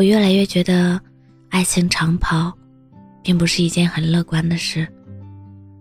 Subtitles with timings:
[0.00, 0.98] 我越来越觉得，
[1.50, 2.50] 爱情长跑，
[3.22, 4.88] 并不是一件很乐观的事。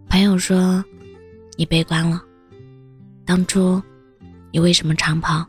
[0.09, 0.83] 朋友说
[1.55, 2.21] ：“你悲观了。”
[3.25, 3.81] 当初，
[4.51, 5.45] 你为什么长跑？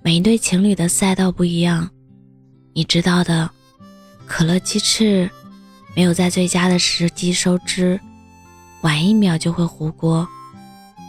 [0.00, 1.90] 每一对情侣的赛道不一样，
[2.72, 3.50] 你知道的。
[4.26, 5.28] 可乐鸡翅
[5.96, 7.98] 没有在最佳的时机收汁，
[8.82, 10.24] 晚一秒就会糊锅。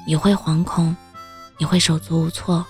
[0.08, 0.96] 你会惶恐，
[1.60, 2.66] 你会手足无措，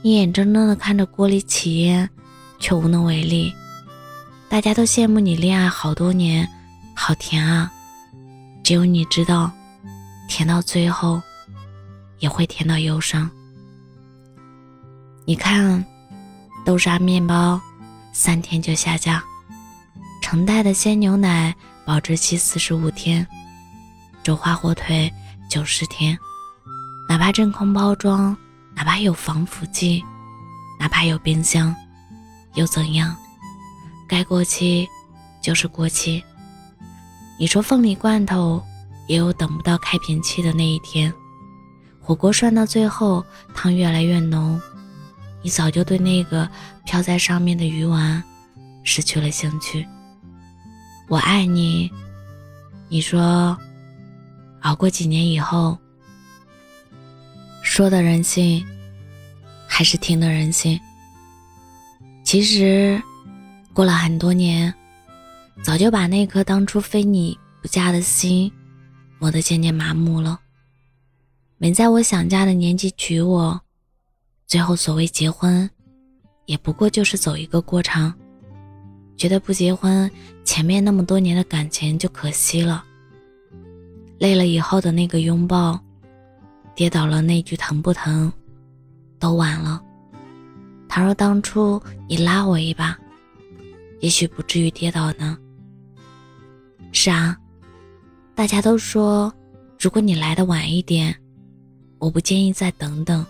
[0.00, 2.08] 你眼睁睁地看着锅里起烟，
[2.58, 3.52] 却无能为力。
[4.48, 6.48] 大家都羡慕你恋爱好多年，
[6.94, 7.70] 好甜啊！
[8.64, 9.50] 只有你知道，
[10.28, 11.20] 甜到最后
[12.18, 13.30] 也会甜到忧伤。
[15.24, 15.84] 你看，
[16.64, 17.60] 豆沙面包
[18.12, 19.22] 三天就下架。
[20.22, 21.54] 成袋的鲜牛奶
[21.86, 23.26] 保质期四十五天，
[24.22, 25.10] 肘花火腿
[25.48, 26.18] 九十天，
[27.08, 28.36] 哪怕真空包装，
[28.74, 30.04] 哪怕有防腐剂，
[30.78, 31.74] 哪怕有冰箱，
[32.58, 33.16] 又怎样？
[34.08, 34.88] 该过期
[35.40, 36.22] 就是过期。
[37.38, 38.60] 你说凤梨罐头
[39.06, 41.14] 也有等不到开瓶期的那一天，
[42.00, 44.60] 火锅涮到最后汤越来越浓，
[45.40, 46.50] 你早就对那个
[46.84, 48.20] 飘在上面的鱼丸
[48.82, 49.86] 失去了兴趣。
[51.06, 51.88] 我爱你，
[52.88, 53.56] 你说，
[54.62, 55.78] 熬过几年以后，
[57.62, 58.66] 说的人信，
[59.68, 60.80] 还是听的人信？
[62.28, 63.02] 其实，
[63.72, 64.74] 过了很多年，
[65.62, 68.52] 早就把那颗当初非你不嫁的心
[69.18, 70.38] 磨得渐渐麻木了。
[71.56, 73.58] 没在我想嫁的年纪娶我，
[74.46, 75.70] 最后所谓结婚，
[76.44, 78.12] 也不过就是走一个过场。
[79.16, 80.10] 觉得不结婚，
[80.44, 82.84] 前面那么多年的感情就可惜了。
[84.18, 85.80] 累了以后的那个拥抱，
[86.74, 88.30] 跌倒了那句疼不疼，
[89.18, 89.82] 都晚了。
[90.98, 92.98] 倘若当初你拉我一把，
[94.00, 95.38] 也许不至于跌倒呢。
[96.90, 97.36] 是啊，
[98.34, 99.32] 大家都说，
[99.78, 101.14] 如果你来的晚一点，
[102.00, 103.24] 我不建议再等等。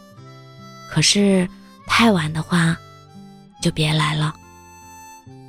[0.90, 1.46] 可是
[1.86, 2.74] 太晚的话，
[3.60, 4.34] 就别来了。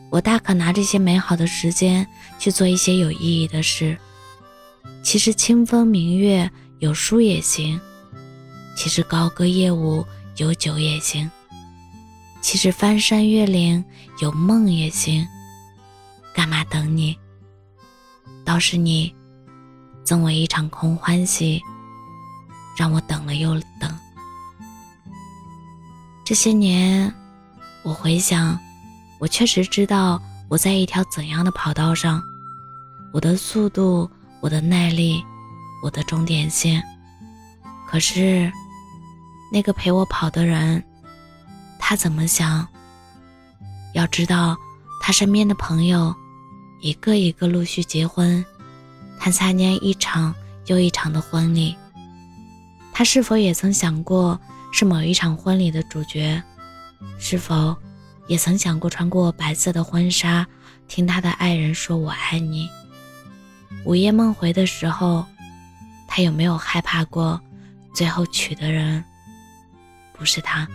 [0.10, 2.06] 我大可拿这些美好的时间
[2.38, 3.98] 去做一些有意义的事。
[5.02, 7.80] 其实清风明月有书也行，
[8.76, 10.06] 其实高歌夜舞
[10.36, 11.32] 有酒也行，
[12.42, 13.84] 其实翻山越岭
[14.22, 15.28] 有梦也行。
[16.34, 17.18] 干嘛等你？
[18.46, 19.14] 倒是你
[20.04, 21.62] 赠我一场空欢喜，
[22.78, 23.94] 让我等了又等。
[26.24, 27.14] 这些年，
[27.84, 28.58] 我回想。
[29.20, 32.24] 我确实知道我在一条怎样的跑道上，
[33.12, 35.22] 我的速度，我的耐力，
[35.84, 36.82] 我的终点线。
[37.86, 38.50] 可是，
[39.52, 40.82] 那个陪我跑的人，
[41.80, 42.68] 他怎么想？
[43.94, 44.56] 要知道，
[45.02, 46.14] 他身边的朋友，
[46.82, 48.46] 一个一个陆续结婚，
[49.20, 50.36] 他参加一场
[50.68, 51.76] 又一场的婚礼。
[52.94, 54.40] 他是否也曾想过
[54.72, 56.44] 是某一场婚礼的主角？
[57.18, 57.76] 是否？
[58.28, 60.46] 也曾想过穿过白色的婚纱，
[60.88, 62.70] 听他的爱人说“我爱你”。
[63.86, 65.26] 午夜梦回的时候，
[66.08, 67.42] 他有没有害怕过，
[67.92, 69.04] 最后娶的人
[70.14, 70.68] 不是他？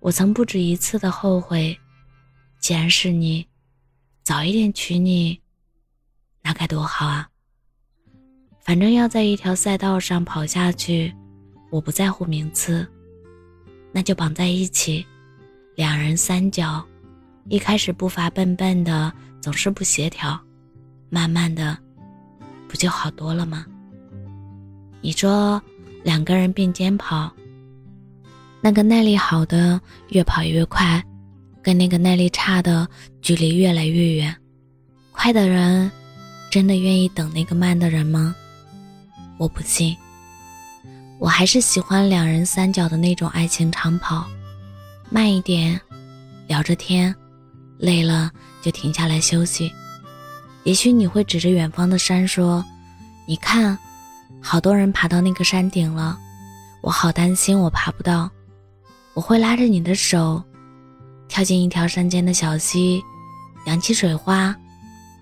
[0.00, 1.78] 我曾不止一次的后悔，
[2.58, 3.46] 既然是你，
[4.22, 5.38] 早一点娶你，
[6.42, 7.28] 那该多好啊！
[8.60, 11.14] 反正要在一条赛道上跑下去，
[11.70, 12.86] 我不在乎名次。
[13.92, 15.04] 那就绑在一起，
[15.74, 16.82] 两人三角，
[17.48, 20.40] 一开始步伐笨笨的，总是不协调，
[21.10, 21.76] 慢慢的，
[22.66, 23.66] 不就好多了吗？
[25.02, 25.60] 你说
[26.04, 27.30] 两个人并肩跑，
[28.62, 31.02] 那个耐力好的越跑越快，
[31.62, 32.86] 跟那个耐力差的
[33.22, 34.36] 距离越来越远，
[35.12, 35.90] 快的人
[36.50, 38.34] 真的愿意等那个慢的人吗？
[39.38, 39.96] 我不信。
[41.18, 44.26] 我还是喜欢两人三角的那种爱情长跑，
[45.10, 45.80] 慢一点，
[46.46, 47.14] 聊着天，
[47.78, 48.30] 累了
[48.62, 49.72] 就停下来休息。
[50.64, 52.64] 也许你会指着远方的山说
[53.26, 53.78] ：“你看，
[54.40, 56.18] 好多人爬到那个山顶了，
[56.82, 58.30] 我好担心我爬不到。”
[59.14, 60.42] 我会拉着你的手，
[61.28, 63.02] 跳进一条山间的小溪，
[63.66, 64.54] 扬起水花。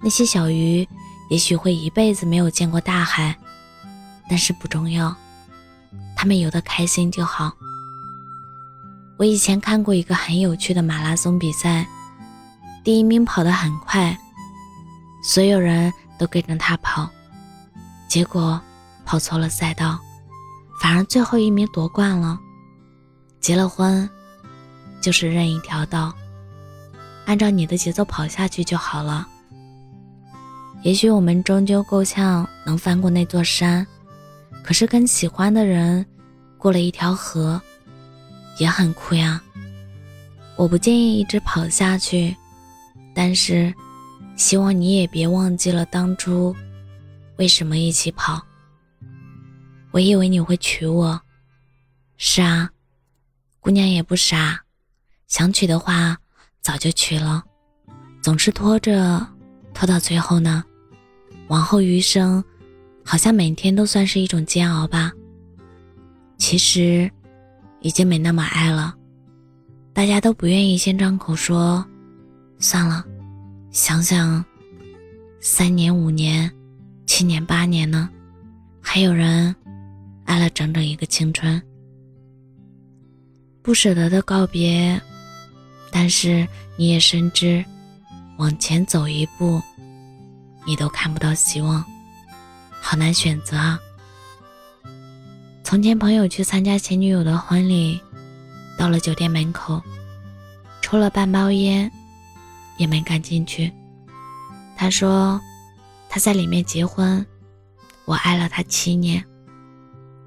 [0.01, 0.87] 那些小鱼
[1.31, 3.37] 也许会一辈子没有见过大海，
[4.29, 5.15] 但是不重要。
[6.17, 7.53] 他们游得开心就好。
[9.17, 11.87] 我以前看过一个很有趣的马拉松比赛，
[12.85, 14.17] 第一名跑得很快，
[15.23, 17.09] 所有人都跟着他跑，
[18.09, 18.61] 结果
[19.05, 19.99] 跑错了赛道，
[20.81, 22.39] 反而最后一名夺冠了。
[23.41, 24.09] 结了婚，
[25.01, 26.15] 就是任意条道，
[27.25, 29.27] 按照你的节奏跑下去就好了。
[30.83, 33.87] 也许我们终究够呛能翻过那座山，
[34.63, 36.05] 可是跟喜欢的人
[36.57, 37.61] 过了一条河，
[38.59, 39.43] 也很酷呀。
[40.57, 42.37] 我不建议一直跑下去，
[43.15, 43.73] 但是
[44.37, 46.55] 希望你也别忘记了当初
[47.37, 48.41] 为什么一起跑。
[49.91, 51.21] 我以为你会娶我，
[52.19, 52.71] 是啊，
[53.61, 54.63] 姑娘也不傻，
[55.27, 56.17] 想娶的话
[56.61, 57.45] 早就娶了，
[58.23, 59.27] 总是拖着，
[59.75, 60.65] 拖到最后呢，
[61.49, 62.43] 往后余生，
[63.05, 65.13] 好像每天都算是一种煎熬吧。
[66.37, 67.11] 其实，
[67.81, 68.95] 已经没那么爱了。
[69.93, 71.85] 大家都不愿意先张口说，
[72.59, 73.05] 算了，
[73.73, 74.45] 想想，
[75.41, 76.51] 三年、五年、
[77.07, 78.09] 七年、八年呢，
[78.81, 79.55] 还有人
[80.25, 81.61] 爱了整整一个青春，
[83.69, 84.99] 不舍得的告别，
[85.93, 86.49] 但是
[86.79, 87.63] 你也深知，
[88.39, 89.61] 往前走一步，
[90.65, 91.85] 你都看不到希望，
[92.81, 93.79] 好难选择啊。
[95.63, 98.01] 从前朋友去参加前女友的婚礼。
[98.79, 99.83] 到了酒店门口，
[100.81, 101.93] 抽了半包烟，
[102.79, 103.71] 也没敢进去。
[104.79, 105.39] 他说
[106.09, 107.23] 他在里面结婚，
[108.07, 109.23] 我爱了他七年。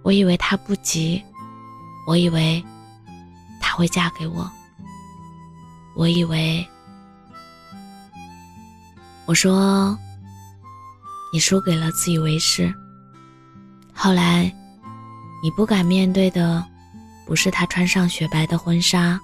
[0.03, 1.23] 我以为他不急，
[2.05, 2.63] 我以为
[3.61, 4.51] 他会嫁给我，
[5.95, 6.67] 我以为
[9.25, 9.97] 我说
[11.31, 12.73] 你输给了自以为是。
[13.93, 14.53] 后来
[15.41, 16.65] 你不敢面对的。
[17.23, 19.17] 不是他穿上雪白的婚纱，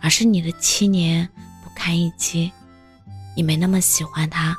[0.00, 1.28] 而是你的七年
[1.62, 2.50] 不堪一击。
[3.36, 4.56] 你没那么喜欢他，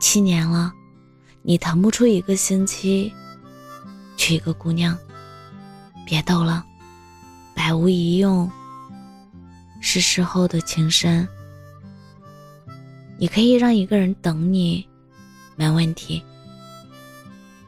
[0.00, 0.72] 七年了，
[1.42, 3.12] 你腾不出一个星期
[4.16, 4.96] 娶一个姑娘。
[6.06, 6.64] 别逗了，
[7.58, 8.48] 百无一用。
[9.80, 11.26] 是时候的情深，
[13.18, 14.86] 你可以让一个人等你，
[15.56, 16.22] 没问题。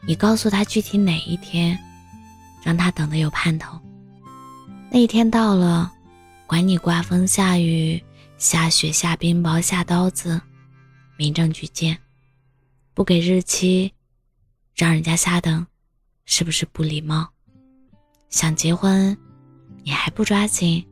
[0.07, 1.77] 你告诉他具体哪一天。
[2.63, 3.81] 让他等得有盼头。
[4.91, 5.91] 那一天到了，
[6.47, 7.99] 管你刮风下雨、
[8.37, 10.39] 下雪下冰雹下刀子，
[11.17, 11.97] 民政局见。
[12.93, 13.91] 不给日期，
[14.77, 15.67] 让人家瞎等，
[16.27, 17.27] 是不是不礼貌？
[18.29, 19.17] 想结婚，
[19.91, 20.85] 你还不抓紧？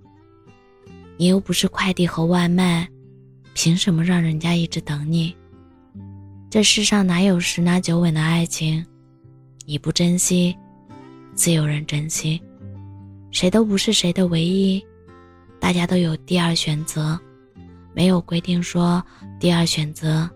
[1.17, 2.89] 你又不是快递和外卖，
[3.55, 5.33] 凭什么让人家一直等你？
[6.51, 8.85] 这世上哪有十拿九稳的爱情？
[9.67, 10.53] 你不珍惜。
[11.37, 12.43] 自有人珍惜，
[13.31, 14.85] 谁都不是谁的唯一，
[15.61, 17.17] 大家都有第二选择，
[17.95, 19.01] 没有规定说
[19.39, 20.29] 第二选择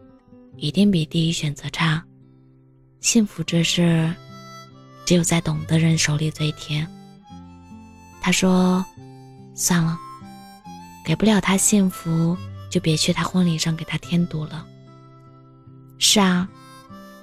[0.57, 2.01] 一定比第一选择差。
[3.01, 4.15] 幸福这事，
[5.05, 6.89] 只有在懂的人手里最甜。
[8.23, 8.85] 他说
[9.53, 9.99] ：“算了，
[11.05, 12.37] 给不了他幸福，
[12.71, 14.65] 就别去他婚礼上给他添堵了。”
[15.99, 16.49] 是啊，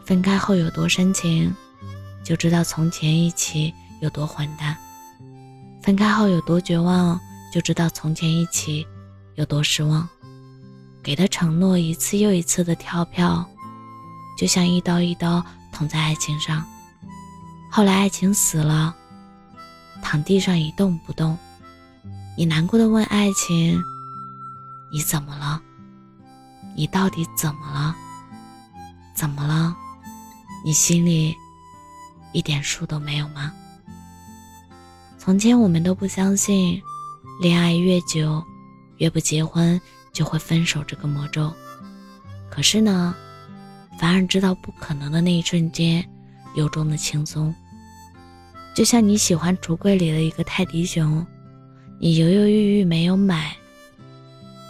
[0.06, 1.51] 分开后有多深情。
[2.22, 4.78] 就知道从前一起有多混蛋，
[5.81, 7.19] 分开后有多绝望，
[7.51, 8.86] 就知道从前一起
[9.36, 10.07] 有多失望。
[11.01, 13.44] 给的承诺一次又一次的跳票，
[14.38, 16.63] 就像一刀一刀捅在爱情上。
[17.72, 18.96] 后来爱情死了，
[20.01, 21.38] 躺地上一动不动。
[22.38, 23.82] 你难过的问爱情
[24.91, 25.62] ：“你怎么了？
[26.75, 27.96] 你到底怎么了？
[29.13, 29.75] 怎么了？
[30.63, 31.36] 你心里？”
[32.32, 33.51] 一点数都没有吗？
[35.18, 36.82] 从前我们都不相信，
[37.41, 38.44] 恋爱越久，
[38.98, 39.79] 越不结婚
[40.13, 41.51] 就会分手这个魔咒。
[42.50, 43.15] 可是呢，
[44.00, 46.08] 反而知道不可能的那一瞬间，
[46.56, 47.53] 由衷的轻松。
[48.74, 51.26] 就像你喜欢橱柜里的一个泰迪熊，
[52.00, 53.56] 你犹犹豫豫没有买，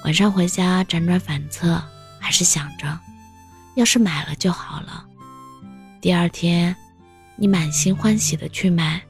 [0.03, 1.81] 晚上回家辗转反侧，
[2.19, 2.99] 还是想着，
[3.75, 5.05] 要是买了就好了。
[6.01, 6.75] 第二天。
[7.41, 9.01] 你满心欢喜的去买，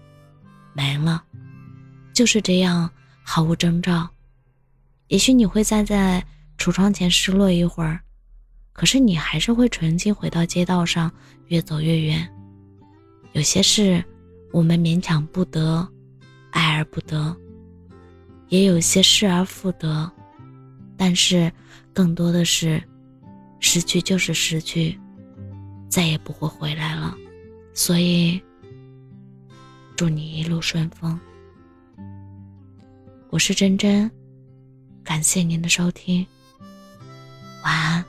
[0.74, 1.24] 没了，
[2.14, 2.88] 就是这样
[3.24, 4.08] 毫无征兆。
[5.08, 6.24] 也许你会站在
[6.56, 8.00] 橱窗前失落一会儿，
[8.72, 11.12] 可是你还是会纯净回到街道上，
[11.48, 12.32] 越走越远。
[13.32, 14.06] 有些事
[14.52, 15.88] 我们勉强不得，
[16.52, 17.36] 爱而不得；
[18.48, 20.12] 也有些失而复得，
[20.98, 21.52] 但是
[21.94, 22.82] 更多的是
[23.60, 25.00] 失去就是失去，
[25.88, 27.16] 再也不会回来了。
[27.74, 28.42] 所以，
[29.96, 31.20] 祝你一路顺风。
[33.30, 34.10] 我是真真，
[35.04, 36.26] 感谢您的收听，
[37.64, 38.04] 晚安。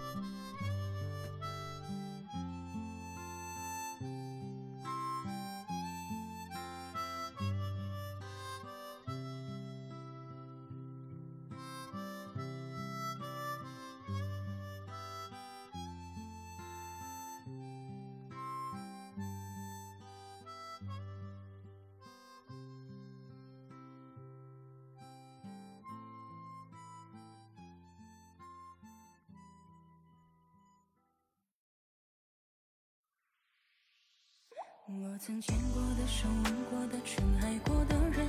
[34.98, 38.26] 我曾牵过的手，吻过的唇，爱过的人，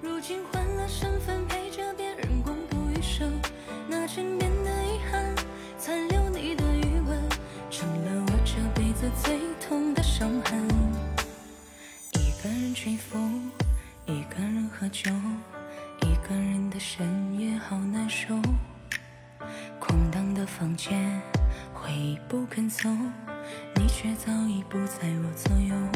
[0.00, 3.30] 如今换了身份，陪着别人共度余生。
[3.86, 5.34] 那枕边的遗憾，
[5.78, 7.28] 残留你的余温，
[7.70, 10.66] 成了我这辈子最痛的伤痕。
[12.14, 13.50] 一个人吹风，
[14.06, 15.10] 一个人喝酒，
[16.00, 18.34] 一个人的深夜好难受。
[19.78, 21.20] 空荡的房间，
[21.74, 22.88] 回忆不肯走。
[23.76, 25.87] 你却早已不在我左右。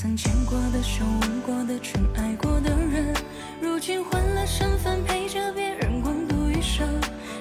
[0.00, 3.12] 曾牵过的手，吻过的唇，爱过的人，
[3.60, 6.86] 如今换了身份，陪着别人共度余生。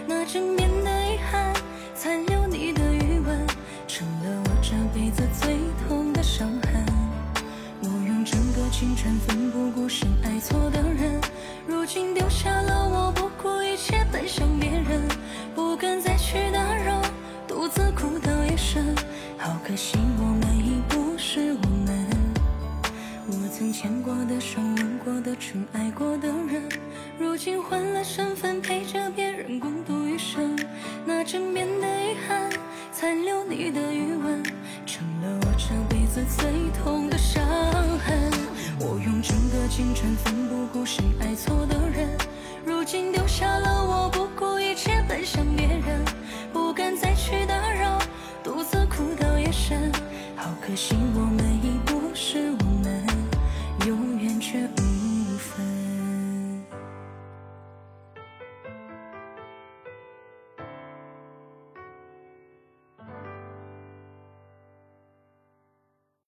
[0.08, 1.54] 那枕边的遗憾，
[1.94, 3.46] 残留你的余温，
[3.88, 6.84] 成了我这辈子最痛的伤痕。
[7.84, 11.22] 我用整个青春奋不顾身爱错的人，
[11.68, 15.08] 如今丢下了我，不顾一切奔向别人，
[15.54, 17.04] 不敢再去打扰。
[17.48, 18.96] 独自哭到夜深，
[19.38, 20.27] 好可惜我
[23.80, 26.64] 牵过的手，吻过的唇，爱过的人，
[27.20, 30.58] 如今换了身份，陪着别人共度余生。
[31.06, 32.50] 那枕边的遗憾，
[32.92, 34.42] 残留你的余温，
[34.84, 36.50] 成了我这辈子最
[36.82, 37.46] 痛的伤
[38.00, 38.32] 痕。
[38.80, 42.10] 我用整个青春奋不顾身爱错的人，
[42.66, 46.04] 如今丢下了我，不顾一切奔向别人。
[46.52, 48.00] 不敢再去打扰，
[48.44, 49.92] 独自哭到夜深，
[50.36, 53.27] 好可惜我们已不是我们。
[53.88, 54.97] 永远却无